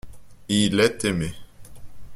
[0.49, 1.31] Il est aimé.